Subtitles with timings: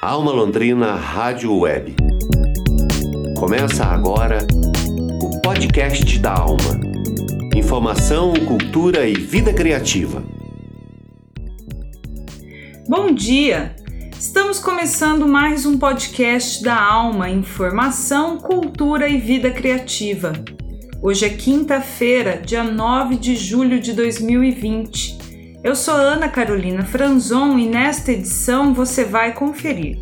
[0.00, 1.96] Alma Londrina Rádio Web.
[3.36, 4.46] Começa agora
[5.20, 6.78] o podcast da Alma.
[7.56, 10.22] Informação, cultura e vida criativa.
[12.88, 13.74] Bom dia!
[14.16, 20.32] Estamos começando mais um podcast da Alma, Informação, Cultura e Vida Criativa.
[21.02, 25.17] Hoje é quinta-feira, dia 9 de julho de 2020.
[25.62, 29.98] Eu sou Ana Carolina Franzon e nesta edição você vai conferir.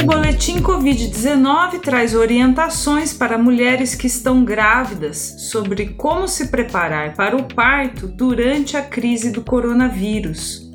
[0.00, 7.36] O boletim Covid-19 traz orientações para mulheres que estão grávidas sobre como se preparar para
[7.36, 10.69] o parto durante a crise do coronavírus.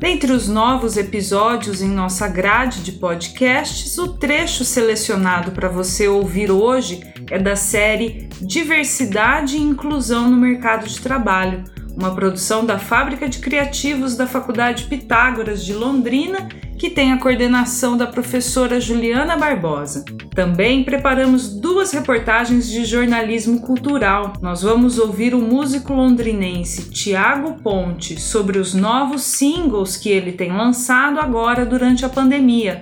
[0.00, 6.50] Dentre os novos episódios em nossa grade de podcasts, o trecho selecionado para você ouvir
[6.50, 11.64] hoje é da série Diversidade e Inclusão no Mercado de Trabalho,
[11.94, 16.48] uma produção da Fábrica de Criativos da Faculdade Pitágoras de Londrina
[16.80, 20.02] que tem a coordenação da professora Juliana Barbosa.
[20.34, 24.32] Também preparamos duas reportagens de jornalismo cultural.
[24.40, 30.56] Nós vamos ouvir o músico londrinense Tiago Ponte sobre os novos singles que ele tem
[30.56, 32.80] lançado agora durante a pandemia.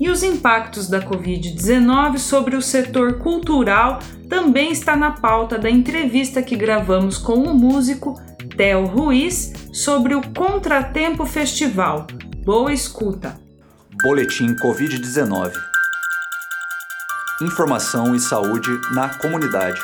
[0.00, 6.42] E os impactos da Covid-19 sobre o setor cultural também está na pauta da entrevista
[6.42, 8.20] que gravamos com o músico
[8.56, 12.06] Theo Ruiz sobre o Contratempo Festival,
[12.44, 13.40] Boa escuta.
[14.02, 15.50] Boletim Covid-19.
[17.40, 19.80] Informação e saúde na comunidade.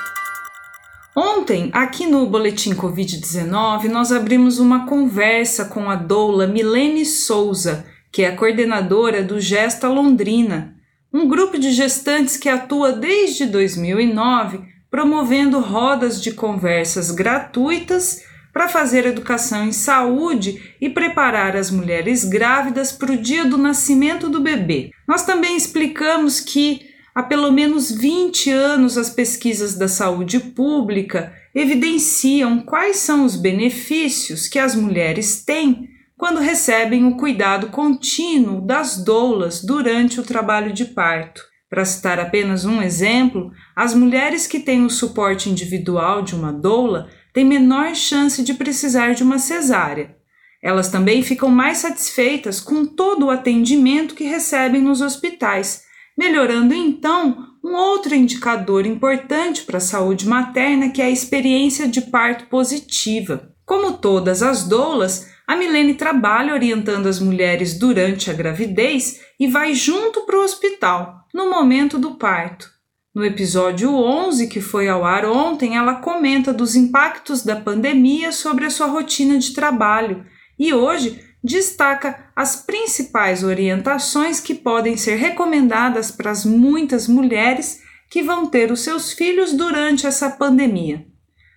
[1.16, 8.24] Ontem, aqui no Boletim Covid-19, nós abrimos uma conversa com a doula Milene Souza, que
[8.24, 10.76] é a coordenadora do Gesta Londrina,
[11.10, 19.06] um grupo de gestantes que atua desde 2009 promovendo rodas de conversas gratuitas para fazer
[19.06, 24.90] educação em saúde e preparar as mulheres grávidas para o dia do nascimento do bebê.
[25.06, 32.60] Nós também explicamos que há pelo menos 20 anos as pesquisas da saúde pública evidenciam
[32.60, 39.64] quais são os benefícios que as mulheres têm quando recebem o cuidado contínuo das doulas
[39.64, 41.42] durante o trabalho de parto.
[41.70, 47.08] Para citar apenas um exemplo, as mulheres que têm o suporte individual de uma doula
[47.40, 50.14] têm menor chance de precisar de uma cesárea.
[50.62, 55.84] Elas também ficam mais satisfeitas com todo o atendimento que recebem nos hospitais,
[56.18, 62.02] melhorando então um outro indicador importante para a saúde materna, que é a experiência de
[62.02, 63.54] parto positiva.
[63.64, 69.72] Como todas as doulas, a Milene trabalha orientando as mulheres durante a gravidez e vai
[69.72, 72.79] junto para o hospital no momento do parto.
[73.12, 78.64] No episódio 11, que foi ao ar ontem, ela comenta dos impactos da pandemia sobre
[78.64, 80.24] a sua rotina de trabalho
[80.56, 88.22] e hoje destaca as principais orientações que podem ser recomendadas para as muitas mulheres que
[88.22, 91.04] vão ter os seus filhos durante essa pandemia.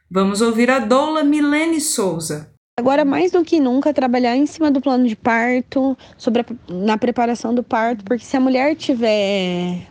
[0.09, 2.51] Vamos ouvir a doula Milene Souza.
[2.79, 6.97] Agora, mais do que nunca, trabalhar em cima do plano de parto, sobre a, na
[6.97, 9.87] preparação do parto, porque se a mulher tiver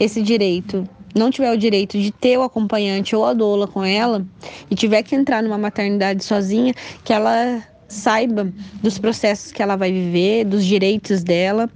[0.00, 4.26] esse direito não tiver o direito de ter o acompanhante ou a doula com ela
[4.70, 8.52] e tiver que entrar numa maternidade sozinha, que ela saiba
[8.82, 11.70] dos processos que ela vai viver, dos direitos dela.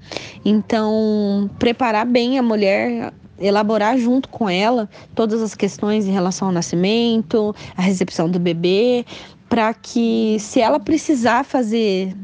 [0.44, 6.54] Então, preparar bem a mulher elaborar junto com ela todas as questões em relação ao
[6.54, 9.06] nascimento, a recepção do bebê,
[9.48, 12.14] para que se ela precisar fazer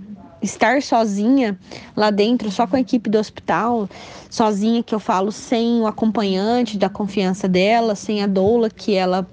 [0.45, 1.59] estar sozinha
[1.97, 3.89] lá dentro, só com a equipe do hospital,
[4.31, 9.27] sozinha que eu falo sem o acompanhante da confiança dela, sem a doula que ela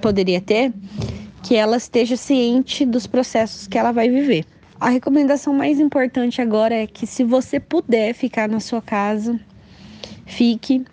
[0.00, 0.72] poderia ter,
[1.42, 4.44] que ela esteja ciente dos processos que ela vai viver.
[4.80, 9.38] A recomendação mais importante agora é que se você puder ficar na sua casa,
[10.24, 10.84] fique.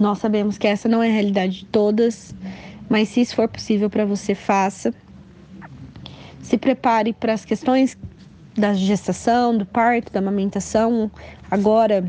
[0.00, 2.34] Nós sabemos que essa não é a realidade de todas,
[2.88, 4.94] mas se isso for possível para você, faça.
[6.40, 7.96] Se prepare para as questões
[8.56, 11.10] da gestação, do parto, da amamentação.
[11.50, 12.04] Agora,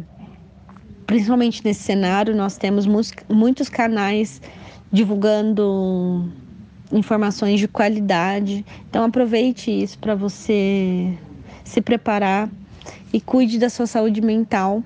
[1.07, 2.85] principalmente nesse cenário, nós temos
[3.29, 4.41] muitos canais
[4.91, 6.31] divulgando
[6.91, 8.65] informações de qualidade.
[8.89, 11.17] Então aproveite isso para você
[11.63, 12.49] se preparar
[13.11, 14.83] e cuide da sua saúde mental,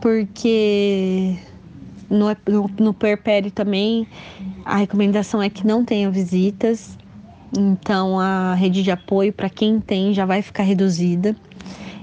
[0.00, 1.36] porque
[2.08, 4.06] no, no, no puerpério também
[4.64, 6.96] a recomendação é que não tenha visitas
[7.56, 11.34] então a rede de apoio para quem tem já vai ficar reduzida.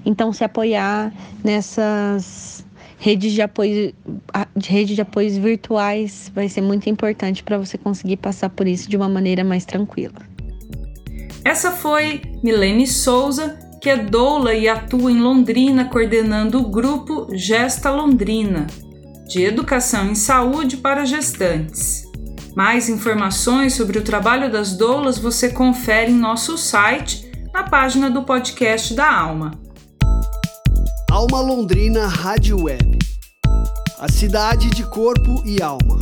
[0.05, 1.13] Então se apoiar
[1.43, 2.65] nessas
[2.99, 3.93] redes de apoio,
[4.63, 8.97] rede de apoios virtuais vai ser muito importante para você conseguir passar por isso de
[8.97, 10.15] uma maneira mais tranquila.
[11.43, 17.89] Essa foi Milene Souza, que é doula e atua em Londrina coordenando o grupo Gesta
[17.89, 18.67] Londrina,
[19.27, 22.06] de educação em saúde para gestantes.
[22.57, 28.23] Mais informações sobre o trabalho das doulas você confere em nosso site, na página do
[28.23, 29.51] podcast da Alma.
[31.11, 32.97] Alma Londrina Rádio Web.
[33.99, 35.99] A cidade de corpo e alma.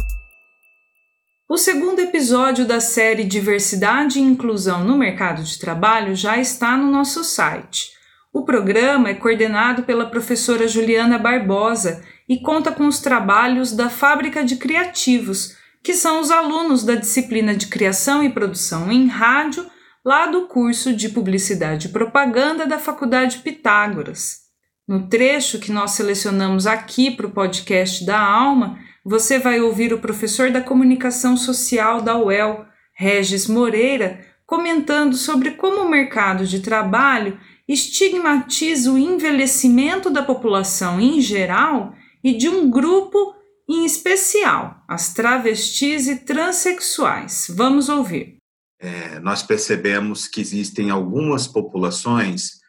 [1.50, 6.90] O segundo episódio da série Diversidade e Inclusão no Mercado de Trabalho já está no
[6.90, 7.90] nosso site.
[8.34, 14.42] O programa é coordenado pela professora Juliana Barbosa e conta com os trabalhos da Fábrica
[14.42, 19.67] de Criativos, que são os alunos da disciplina de Criação e Produção em Rádio,
[20.03, 24.39] lá do curso de Publicidade e Propaganda da Faculdade Pitágoras.
[24.87, 29.99] No trecho que nós selecionamos aqui para o podcast da Alma, você vai ouvir o
[29.99, 37.39] professor da comunicação social da UEL, Regis Moreira, comentando sobre como o mercado de trabalho
[37.67, 41.93] estigmatiza o envelhecimento da população em geral
[42.23, 43.35] e de um grupo
[43.67, 47.47] em especial, as travestis e transexuais.
[47.50, 48.38] Vamos ouvir.
[48.79, 52.59] É, nós percebemos que existem algumas populações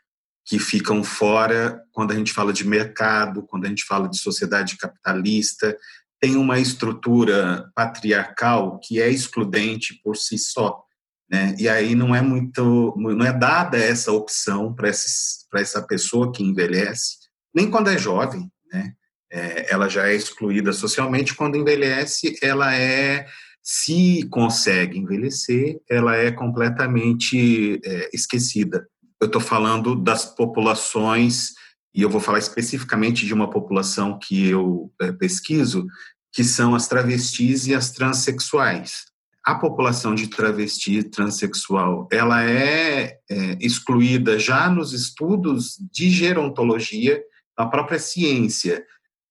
[0.47, 4.79] que ficam fora quando a gente fala de mercado, quando a gente fala de sociedade
[4.79, 5.77] capitalista,
[6.21, 10.83] tem uma estrutura patriarcal que é excludente por si só.
[11.29, 11.55] Né?
[11.59, 17.17] E aí não é muito, não é dada essa opção para essa pessoa que envelhece,
[17.53, 18.95] nem quando é jovem, né?
[19.31, 21.35] É, ela já é excluída socialmente.
[21.35, 23.27] Quando envelhece, ela é,
[23.63, 28.87] se consegue envelhecer, ela é completamente é, esquecida.
[29.21, 31.55] Eu estou falando das populações
[31.95, 35.87] e eu vou falar especificamente de uma população que eu é, pesquiso,
[36.33, 39.07] que são as travestis e as transexuais.
[39.43, 47.23] A população de travesti transexual, ela é, é excluída já nos estudos de gerontologia
[47.57, 48.85] da própria ciência,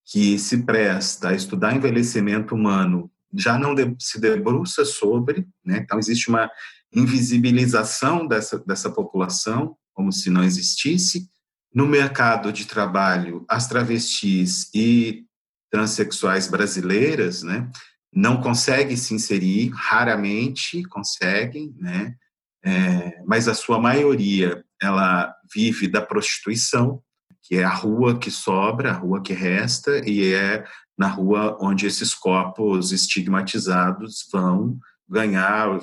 [0.06, 5.78] que se presta a estudar envelhecimento humano, já não se debruça sobre, né?
[5.78, 6.48] então existe uma
[6.94, 11.28] invisibilização dessa, dessa população, como se não existisse,
[11.74, 15.24] no mercado de trabalho, as travestis e
[15.70, 17.70] transexuais brasileiras, né,
[18.12, 22.14] não conseguem se inserir, raramente conseguem, né,
[22.64, 27.02] é, mas a sua maioria ela vive da prostituição,
[27.46, 30.64] que é a rua que sobra, a rua que resta, e é
[30.98, 34.78] na rua onde esses corpos estigmatizados vão
[35.08, 35.78] ganhar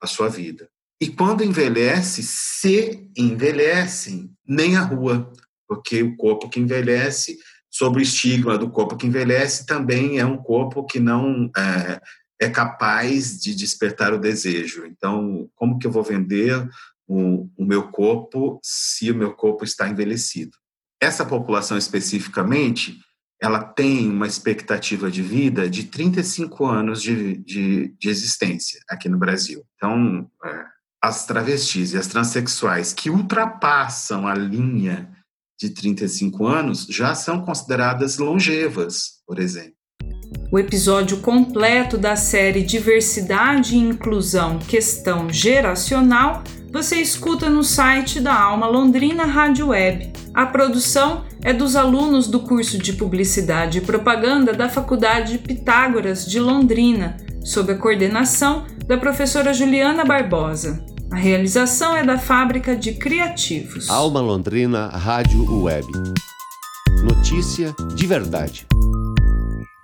[0.00, 0.68] a sua vida.
[1.00, 5.30] E quando envelhece, se envelhecem, nem a rua,
[5.68, 7.38] porque o corpo que envelhece,
[7.70, 12.00] sobre o estigma do corpo que envelhece, também é um corpo que não é,
[12.40, 14.86] é capaz de despertar o desejo.
[14.86, 16.68] Então, como que eu vou vender
[17.06, 20.56] o, o meu corpo se o meu corpo está envelhecido?
[21.02, 22.96] Essa população especificamente,
[23.42, 29.18] ela tem uma expectativa de vida de 35 anos de, de, de existência aqui no
[29.18, 29.64] Brasil.
[29.74, 30.64] Então, é,
[31.02, 35.10] as travestis e as transexuais que ultrapassam a linha
[35.60, 39.74] de 35 anos já são consideradas longevas, por exemplo.
[40.52, 48.34] O episódio completo da série Diversidade e Inclusão Questão Geracional você escuta no site da
[48.34, 50.10] Alma Londrina Rádio Web.
[50.32, 56.40] A produção é dos alunos do curso de Publicidade e Propaganda da Faculdade Pitágoras de
[56.40, 60.82] Londrina, sob a coordenação da professora Juliana Barbosa.
[61.12, 63.90] A realização é da Fábrica de Criativos.
[63.90, 65.86] Alma Londrina Rádio Web.
[67.04, 68.66] Notícia de verdade.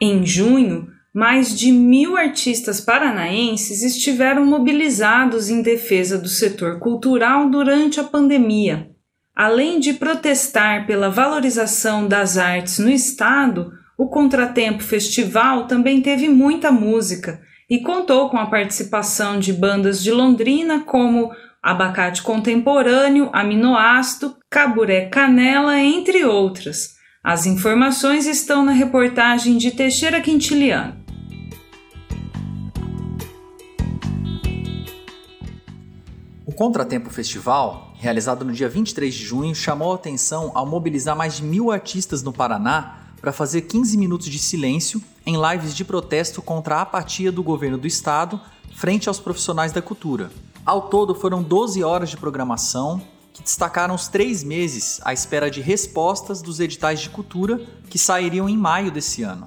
[0.01, 7.99] Em junho, mais de mil artistas paranaenses estiveram mobilizados em defesa do setor cultural durante
[7.99, 8.89] a pandemia.
[9.35, 16.71] Além de protestar pela valorização das artes no estado, o Contratempo Festival também teve muita
[16.71, 25.07] música e contou com a participação de bandas de Londrina como Abacate Contemporâneo, Aminoácido, Caburé
[25.07, 26.91] Canela, entre outras.
[27.25, 30.98] As informações estão na reportagem de Teixeira Quintiliano.
[36.59, 41.45] Contratempo Festival, realizado no dia 23 de junho, chamou a atenção ao mobilizar mais de
[41.45, 46.75] mil artistas no Paraná para fazer 15 minutos de silêncio em lives de protesto contra
[46.75, 48.41] a apatia do governo do estado
[48.75, 50.33] frente aos profissionais da cultura.
[50.67, 53.01] Ao todo, foram 12 horas de programação
[53.33, 58.49] que destacaram os três meses à espera de respostas dos editais de cultura que sairiam
[58.49, 59.47] em maio desse ano.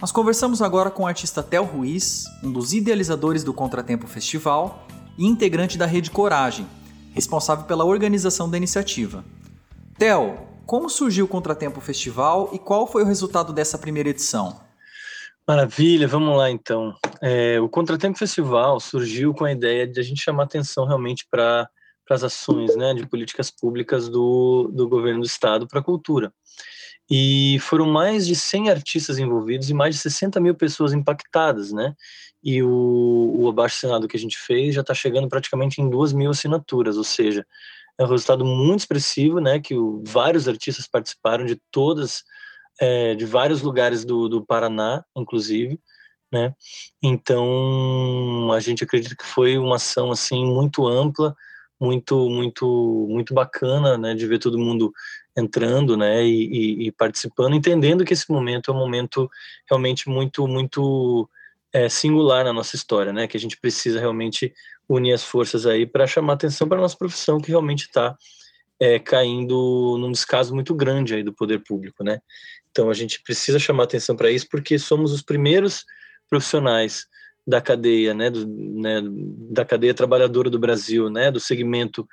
[0.00, 4.84] Nós conversamos agora com o artista Tel Ruiz, um dos idealizadores do Contratempo Festival
[5.18, 6.66] e integrante da Rede Coragem,
[7.12, 9.24] responsável pela organização da iniciativa.
[9.98, 14.60] Theo, como surgiu o Contratempo Festival e qual foi o resultado dessa primeira edição?
[15.46, 16.92] Maravilha, vamos lá então.
[17.22, 21.70] É, o Contratempo Festival surgiu com a ideia de a gente chamar atenção realmente para
[22.10, 26.32] as ações né, de políticas públicas do, do governo do estado para a cultura.
[27.08, 31.94] E foram mais de 100 artistas envolvidos e mais de 60 mil pessoas impactadas, né?
[32.42, 36.30] E o, o abaixo-assinado que a gente fez já está chegando praticamente em 2 mil
[36.30, 37.44] assinaturas, ou seja,
[37.98, 39.58] é um resultado muito expressivo, né?
[39.58, 42.22] Que o, vários artistas participaram de todas,
[42.80, 45.80] é, de vários lugares do, do Paraná, inclusive,
[46.32, 46.54] né?
[47.02, 51.34] Então, a gente acredita que foi uma ação, assim, muito ampla,
[51.80, 54.14] muito, muito, muito bacana, né?
[54.14, 54.92] De ver todo mundo
[55.36, 59.30] entrando, né, e, e, e, participando, entendendo que esse momento é um momento
[59.68, 61.28] realmente muito, muito
[61.76, 64.50] é, singular na nossa história, né, que a gente precisa realmente
[64.88, 68.16] unir as forças aí para chamar atenção para nossa profissão que realmente está
[68.80, 72.18] é, caindo num descaso muito grande aí do poder público, né.
[72.70, 75.84] Então a gente precisa chamar atenção para isso porque somos os primeiros
[76.30, 77.06] profissionais
[77.46, 79.02] da cadeia, né, do, né,
[79.50, 82.08] da cadeia trabalhadora do Brasil, né, do segmento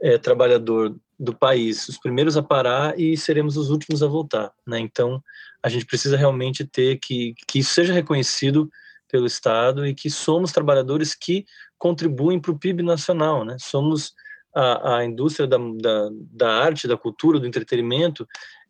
[0.00, 4.78] é, trabalhador do país, os primeiros a parar e seremos os últimos a voltar, né?
[4.78, 5.22] Então,
[5.62, 8.70] a gente precisa realmente ter que que isso seja reconhecido
[9.08, 11.44] pelo Estado e que somos trabalhadores que
[11.78, 13.56] contribuem para o PIB nacional, né?
[13.58, 14.14] Somos
[14.54, 18.26] a, a indústria da, da, da, arte, da cultura, do entretenimento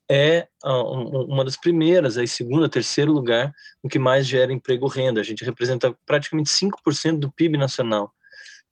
[0.09, 3.53] é uma das primeiras, aí segunda, terceiro lugar
[3.83, 5.21] no que mais gera emprego renda.
[5.21, 8.13] A gente representa praticamente 5% do PIB nacional,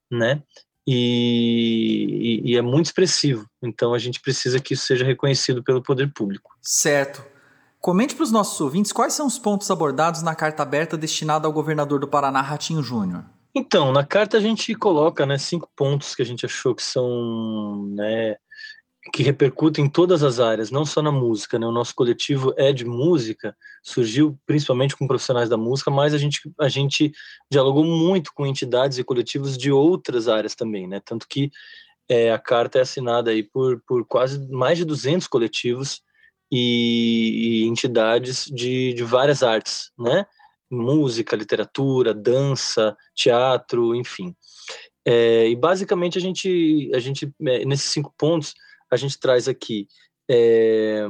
[0.08, 0.42] né?
[0.86, 3.48] e, e, e, é muito expressivo.
[3.62, 6.54] Então a gente precisa que isso seja reconhecido pelo poder público.
[6.60, 7.24] Certo.
[7.84, 11.52] Comente para os nossos ouvintes quais são os pontos abordados na carta aberta destinada ao
[11.52, 13.26] governador do Paraná, Ratinho Júnior.
[13.54, 17.84] Então, na carta a gente coloca né, cinco pontos que a gente achou que são
[17.88, 18.36] né,
[19.12, 21.58] que repercute em todas as áreas, não só na música.
[21.58, 21.66] Né?
[21.66, 26.40] O nosso coletivo é de música, surgiu principalmente com profissionais da música, mas a gente,
[26.58, 27.12] a gente
[27.50, 31.02] dialogou muito com entidades e coletivos de outras áreas também, né?
[31.04, 31.50] Tanto que
[32.08, 36.02] é, a carta é assinada aí por, por quase mais de 200 coletivos
[36.50, 40.26] e, e entidades de, de várias artes, né?
[40.70, 44.34] Música, literatura, dança, teatro, enfim.
[45.04, 48.54] É, e basicamente a gente, a gente é, nesses cinco pontos
[48.90, 49.86] a gente traz aqui
[50.30, 51.06] é,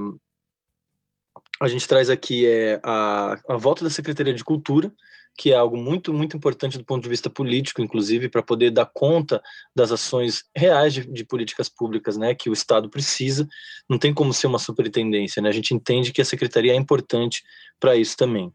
[1.60, 4.92] a gente traz aqui é, a, a volta da Secretaria de Cultura,
[5.36, 8.86] que é algo muito, muito importante do ponto de vista político, inclusive, para poder dar
[8.86, 9.42] conta
[9.74, 13.46] das ações reais de, de, políticas públicas né, que o Estado precisa.
[13.88, 15.48] Não tem como ser uma superintendência, né?
[15.48, 17.42] a gente entende que a Secretaria é importante
[17.80, 18.52] para isso também.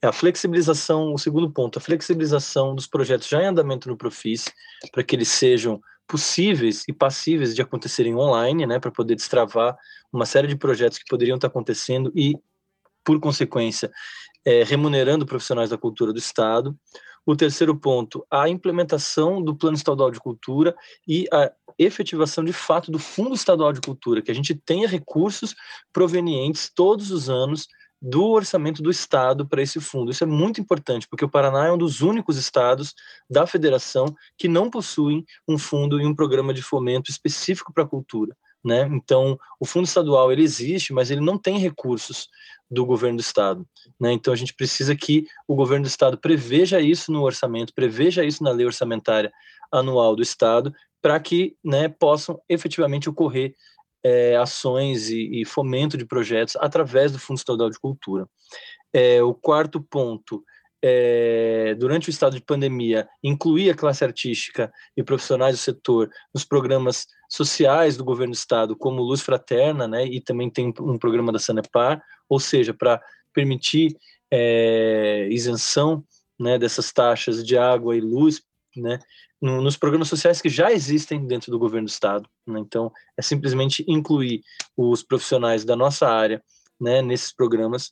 [0.00, 4.46] É a flexibilização, o segundo ponto, a flexibilização dos projetos já em andamento no Profis,
[4.90, 9.76] para que eles sejam possíveis e passíveis de acontecerem online, né, para poder destravar
[10.12, 12.36] uma série de projetos que poderiam estar acontecendo e,
[13.04, 13.90] por consequência,
[14.44, 16.76] é, remunerando profissionais da cultura do Estado.
[17.24, 20.74] O terceiro ponto, a implementação do Plano Estadual de Cultura
[21.06, 25.54] e a efetivação de fato do Fundo Estadual de Cultura, que a gente tenha recursos
[25.92, 27.68] provenientes todos os anos
[28.02, 30.10] do orçamento do Estado para esse fundo.
[30.10, 32.92] Isso é muito importante, porque o Paraná é um dos únicos estados
[33.30, 37.88] da federação que não possuem um fundo e um programa de fomento específico para a
[37.88, 38.36] cultura.
[38.64, 38.88] Né?
[38.92, 42.28] Então, o fundo estadual ele existe, mas ele não tem recursos
[42.70, 43.66] do governo do estado.
[44.00, 44.12] Né?
[44.12, 48.42] Então, a gente precisa que o governo do estado preveja isso no orçamento, preveja isso
[48.42, 49.32] na lei orçamentária
[49.70, 53.54] anual do estado, para que né, possam efetivamente ocorrer
[54.04, 58.28] é, ações e, e, fomento de projetos através do Fundo Estadual de Cultura.
[58.92, 60.44] É, o quarto ponto,
[60.82, 66.44] é, durante o estado de pandemia, incluir a classe artística e profissionais do setor nos
[66.44, 71.32] programas sociais do governo do estado, como Luz Fraterna, né, e também tem um programa
[71.32, 73.00] da Sanepar, ou seja, para
[73.32, 73.96] permitir
[74.30, 76.04] é, isenção
[76.38, 78.42] né, dessas taxas de água e luz
[78.76, 78.98] né,
[79.40, 82.28] nos programas sociais que já existem dentro do governo do estado.
[82.46, 82.58] Né?
[82.60, 84.42] Então, é simplesmente incluir
[84.76, 86.42] os profissionais da nossa área
[86.80, 87.90] né, nesses programas.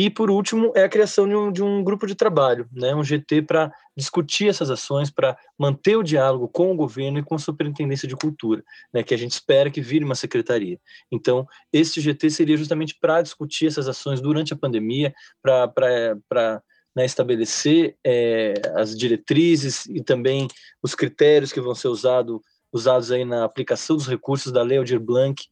[0.00, 3.02] E, por último, é a criação de um, de um grupo de trabalho, né, um
[3.02, 7.38] GT, para discutir essas ações, para manter o diálogo com o governo e com a
[7.38, 8.62] Superintendência de Cultura,
[8.94, 10.78] né, que a gente espera que vire uma secretaria.
[11.10, 15.12] Então, esse GT seria justamente para discutir essas ações durante a pandemia,
[15.42, 16.62] para
[16.94, 20.46] né, estabelecer é, as diretrizes e também
[20.80, 22.40] os critérios que vão ser usado,
[22.72, 25.44] usados aí na aplicação dos recursos da Lei Aldir Blanc,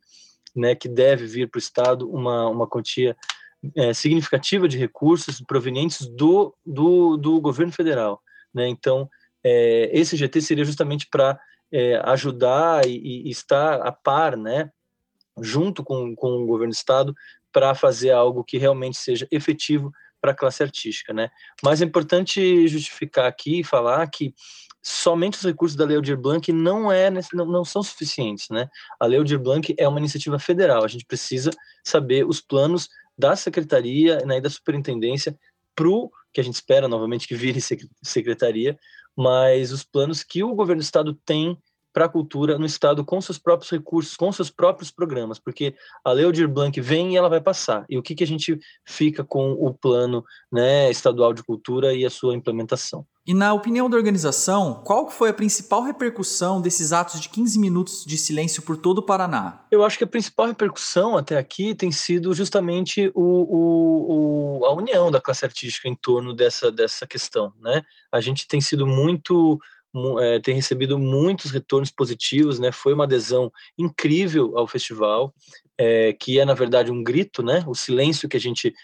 [0.54, 3.16] né, que deve vir para o Estado uma, uma quantia
[3.74, 8.20] é, significativa de recursos provenientes do, do, do governo federal.
[8.52, 8.68] Né?
[8.68, 9.08] Então,
[9.44, 11.38] é, esse GT seria justamente para
[11.72, 14.70] é, ajudar e, e, estar a par, né,
[15.40, 17.14] junto com, com o governo do estado,
[17.52, 21.30] para fazer algo que realmente seja efetivo para a classe artística, né?
[21.62, 24.34] Mas é importante justificar aqui e falar que
[24.82, 28.68] somente os recursos da Lei Aldir Blanc não, é, não, são suficientes, né?
[29.00, 31.50] A Lei Aldir Blanc é uma iniciativa federal, a gente precisa
[31.84, 35.38] saber os planos da secretaria né, da superintendência
[35.74, 37.60] para o que a gente espera novamente que vire
[38.02, 38.78] secretaria,
[39.16, 41.58] mas os planos que o governo do estado tem
[41.96, 45.74] para a cultura no Estado com seus próprios recursos, com seus próprios programas, porque
[46.04, 47.86] a Lei Aldir Blanc vem e ela vai passar.
[47.88, 50.22] E o que, que a gente fica com o plano
[50.52, 53.06] né, estadual de cultura e a sua implementação?
[53.26, 58.04] E na opinião da organização, qual foi a principal repercussão desses atos de 15 minutos
[58.04, 59.64] de silêncio por todo o Paraná?
[59.70, 64.74] Eu acho que a principal repercussão até aqui tem sido justamente o, o, o, a
[64.74, 67.52] união da classe artística em torno dessa, dessa questão.
[67.60, 67.82] Né?
[68.12, 69.58] A gente tem sido muito
[70.20, 72.70] é, tem recebido muitos retornos positivos, né?
[72.70, 75.34] Foi uma adesão incrível ao festival,
[75.78, 77.64] é, que é na verdade um grito, né?
[77.66, 78.74] O silêncio que a gente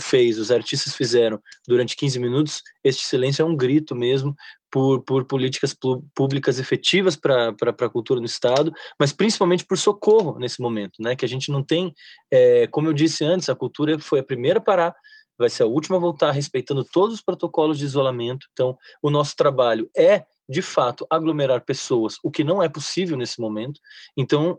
[0.00, 4.34] fez, os artistas fizeram durante 15 minutos, este silêncio é um grito mesmo
[4.70, 5.74] por, por políticas
[6.14, 11.16] públicas efetivas para a cultura no Estado, mas principalmente por socorro nesse momento, né?
[11.16, 11.94] Que a gente não tem,
[12.30, 14.94] é, como eu disse antes, a cultura foi a primeira a parar,
[15.38, 18.46] vai ser a última a voltar, respeitando todos os protocolos de isolamento.
[18.52, 23.40] Então, o nosso trabalho é de fato, aglomerar pessoas, o que não é possível nesse
[23.40, 23.80] momento.
[24.16, 24.56] Então,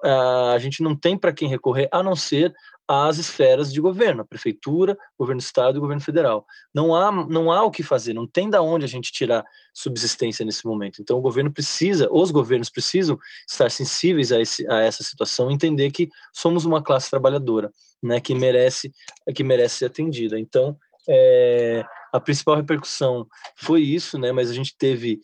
[0.54, 2.54] a gente não tem para quem recorrer a não ser
[2.88, 6.46] às esferas de governo, a prefeitura, governo do estado e governo federal.
[6.74, 10.46] Não há, não há o que fazer, não tem da onde a gente tirar subsistência
[10.46, 11.02] nesse momento.
[11.02, 15.92] Então, o governo precisa, os governos precisam estar sensíveis a, esse, a essa situação, entender
[15.92, 18.94] que somos uma classe trabalhadora, né, que merece,
[19.36, 20.40] que merece ser atendida.
[20.40, 20.78] Então,
[21.10, 23.28] é, a principal repercussão
[23.58, 25.20] foi isso, né, mas a gente teve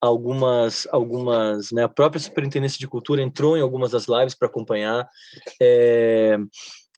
[0.00, 5.08] algumas, algumas, né, a própria Superintendência de Cultura entrou em algumas das lives para acompanhar,
[5.60, 6.38] é,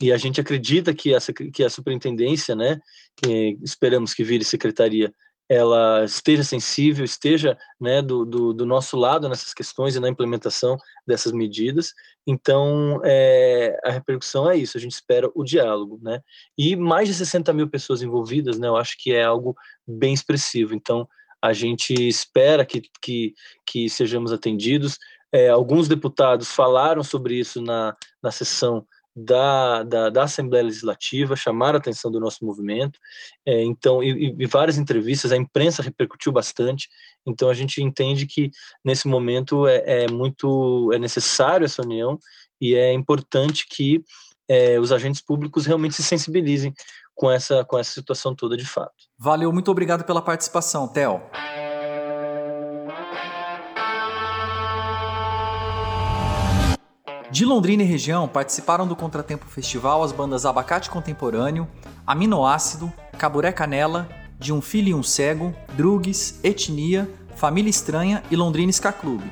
[0.00, 1.18] e a gente acredita que a,
[1.52, 2.80] que a Superintendência, né,
[3.16, 5.12] que esperamos que vire secretaria,
[5.48, 10.76] ela esteja sensível, esteja né, do, do, do, nosso lado nessas questões e na implementação
[11.06, 11.94] dessas medidas.
[12.26, 15.98] Então, é, a repercussão é isso, a gente espera o diálogo.
[16.02, 16.20] Né?
[16.56, 19.56] E mais de 60 mil pessoas envolvidas, né, eu acho que é algo
[19.86, 20.74] bem expressivo.
[20.74, 21.08] Então,
[21.40, 23.32] a gente espera que, que,
[23.64, 24.98] que sejamos atendidos.
[25.32, 31.76] É, alguns deputados falaram sobre isso na, na sessão da, da, da, Assembleia Legislativa, chamaram
[31.76, 32.98] a atenção do nosso movimento,
[33.44, 36.88] é, então, e, e, várias entrevistas, a imprensa repercutiu bastante,
[37.26, 38.50] então a gente entende que
[38.84, 42.18] nesse momento é, é muito, é necessário essa união
[42.60, 44.02] e é importante que
[44.48, 46.72] é, os agentes públicos realmente se sensibilizem
[47.14, 48.94] com essa, com essa situação toda de fato.
[49.18, 51.20] Valeu, muito obrigado pela participação, Theo.
[57.30, 61.68] De Londrina e região participaram do Contratempo Festival as bandas Abacate Contemporâneo,
[62.06, 68.70] Aminoácido, Caburé Canela, De um Filho e um Cego, Drugs, Etnia, Família Estranha e Londrina
[68.70, 69.30] Ska Clube.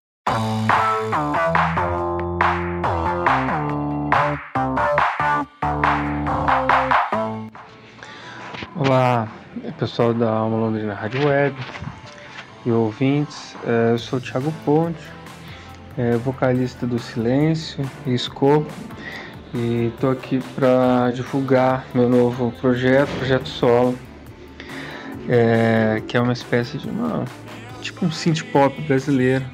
[8.76, 9.28] Olá,
[9.74, 11.56] pessoal da Alma Londrina Rádio Web
[12.66, 13.56] e ouvintes.
[13.66, 15.00] É, eu sou o Thiago Ponte,
[15.98, 18.72] é, vocalista do Silêncio e Escopo,
[19.54, 23.98] e estou aqui para divulgar meu novo projeto, projeto solo,
[25.30, 27.26] é, que é uma espécie de uma
[27.82, 29.46] tipo um synth pop brasileiro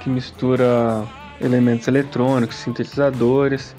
[0.00, 1.04] que mistura
[1.40, 3.74] elementos eletrônicos, sintetizadores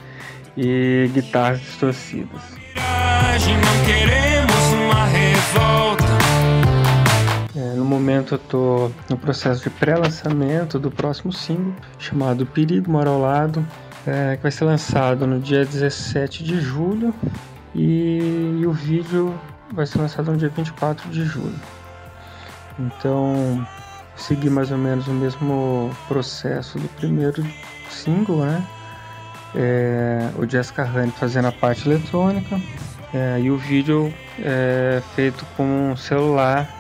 [0.56, 2.42] e guitarras distorcidas.
[3.40, 4.29] Não queremos
[8.00, 13.66] momento eu estou no processo de pré-lançamento do próximo single, chamado Perigo Mora ao Lado,
[14.08, 17.14] é, que vai ser lançado no dia 17 de julho
[17.76, 19.38] e, e o vídeo
[19.74, 21.60] vai ser lançado no dia 24 de julho.
[22.80, 23.68] Então,
[24.16, 27.46] segui mais ou menos o mesmo processo do primeiro
[27.90, 28.66] single, né?
[29.54, 32.62] É, o Jessica Honey fazendo a parte eletrônica
[33.14, 36.79] é, e o vídeo é feito com um celular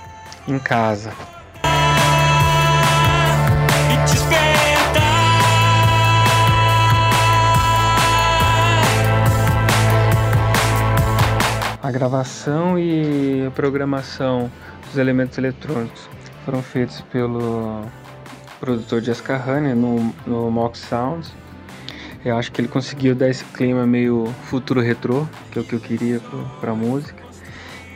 [0.53, 1.11] em casa.
[11.81, 14.51] A gravação e a programação
[14.85, 16.07] dos elementos eletrônicos
[16.45, 17.83] foram feitos pelo
[18.59, 21.33] produtor Jessica Honey no, no Mock Sounds.
[22.23, 25.73] Eu acho que ele conseguiu dar esse clima meio futuro retrô, que é o que
[25.73, 26.19] eu queria
[26.59, 27.23] para a música.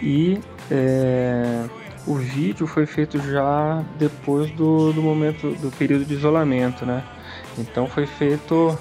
[0.01, 0.39] E
[0.71, 1.65] é,
[2.05, 7.03] o vídeo foi feito já depois do, do momento do período de isolamento, né?
[7.57, 8.77] Então foi feito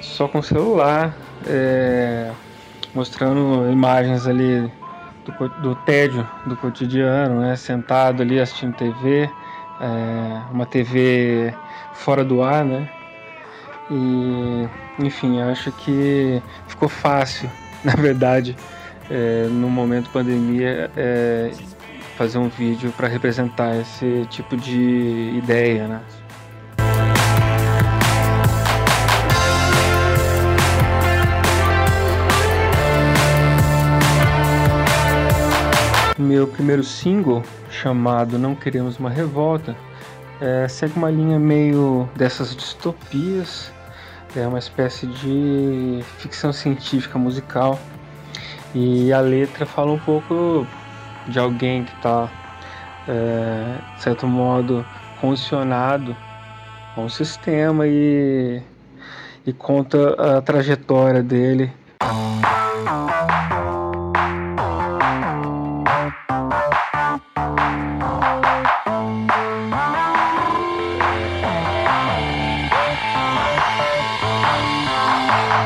[0.00, 2.30] só com celular, é,
[2.94, 4.70] mostrando imagens ali
[5.24, 7.56] do, do tédio do cotidiano, né?
[7.56, 9.30] Sentado ali assistindo TV,
[9.80, 11.54] é, uma TV
[11.94, 12.88] fora do ar, né?
[13.90, 14.68] E,
[15.04, 17.50] enfim, acho que ficou fácil,
[17.82, 18.56] na verdade,
[19.10, 21.50] é, no momento pandemia, é,
[22.20, 26.02] fazer um vídeo para representar esse tipo de ideia, né?
[36.18, 39.74] Meu primeiro single, chamado Não Queremos Uma Revolta,
[40.42, 43.72] é, segue uma linha meio dessas distopias,
[44.36, 47.80] é uma espécie de ficção científica musical
[48.74, 50.66] e a letra fala um pouco
[51.30, 52.28] de alguém que está,
[53.08, 54.84] é, de certo modo,
[55.20, 56.16] condicionado
[56.96, 58.60] a um sistema e,
[59.46, 61.72] e conta a trajetória dele.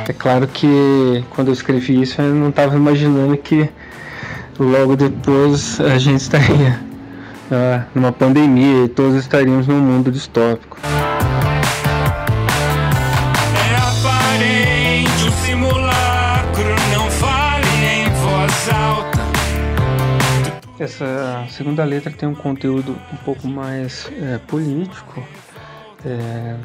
[0.07, 3.71] É claro que quando eu escrevi isso eu não estava imaginando que
[4.59, 6.81] logo depois a gente estaria
[7.51, 10.79] uh, numa pandemia e todos estaríamos num mundo distópico.
[20.81, 20.85] É.
[20.85, 25.23] Essa segunda letra tem um conteúdo um pouco mais é, político.
[26.05, 26.57] É,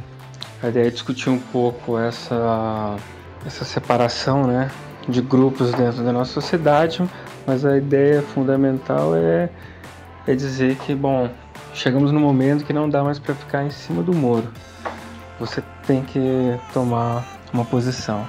[0.62, 2.98] a ideia é discutir um pouco essa
[3.46, 4.70] essa separação né,
[5.08, 7.02] de grupos dentro da nossa sociedade,
[7.50, 9.50] mas a ideia fundamental é,
[10.28, 11.28] é dizer que, bom,
[11.74, 14.48] chegamos no momento que não dá mais para ficar em cima do muro.
[15.40, 16.20] Você tem que
[16.72, 18.24] tomar uma posição.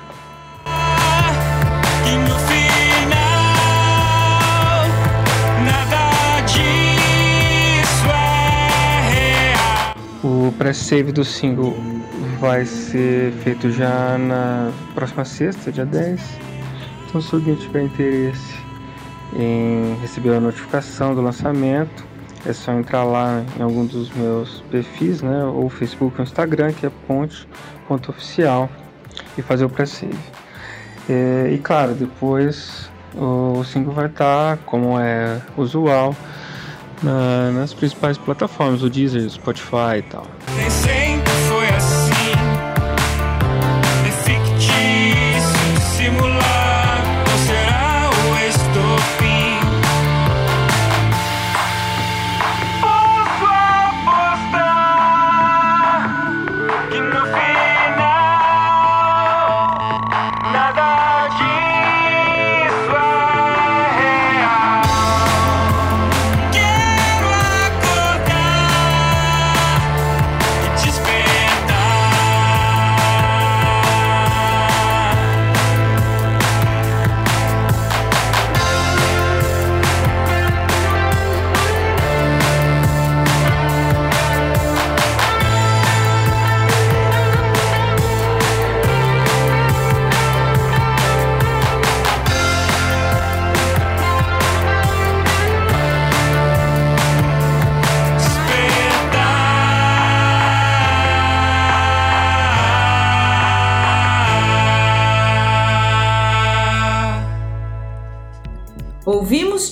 [10.24, 11.76] O pré-save do single
[12.38, 16.38] vai ser feito já na próxima sexta, dia 10.
[17.06, 18.59] Então, se alguém tiver interesse
[19.34, 22.04] em receber a notificação do lançamento,
[22.46, 26.86] é só entrar lá em algum dos meus perfis, né, ou Facebook ou Instagram, que
[26.86, 28.68] é ponte.oficial,
[29.36, 30.16] e fazer o pré-save.
[31.08, 36.14] É, e claro, depois o single vai estar, como é usual,
[37.02, 40.26] na, nas principais plataformas, o Deezer, Spotify e tal.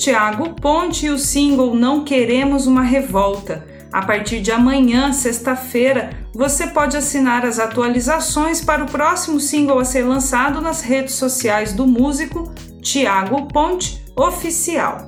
[0.09, 3.66] Tiago Ponte e o single Não Queremos uma Revolta.
[3.92, 9.85] A partir de amanhã, sexta-feira, você pode assinar as atualizações para o próximo single a
[9.85, 15.07] ser lançado nas redes sociais do músico Tiago Ponte Oficial.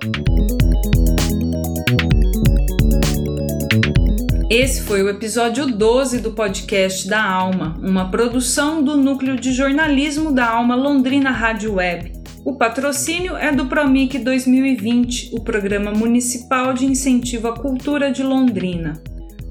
[4.50, 10.30] Esse foi o episódio 12 do podcast da Alma, uma produção do Núcleo de Jornalismo
[10.30, 12.19] da Alma Londrina Rádio Web.
[12.44, 19.02] O patrocínio é do Promic 2020, o Programa Municipal de Incentivo à Cultura de Londrina.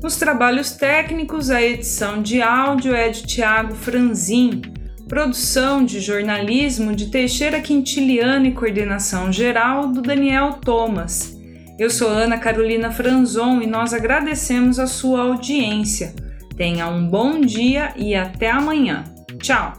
[0.01, 4.61] Nos trabalhos técnicos, a edição de áudio é de Tiago Franzin,
[5.07, 11.37] produção de jornalismo de Teixeira Quintiliano e coordenação geral do Daniel Thomas.
[11.77, 16.15] Eu sou Ana Carolina Franzon e nós agradecemos a sua audiência.
[16.57, 19.03] Tenha um bom dia e até amanhã.
[19.39, 19.73] Tchau!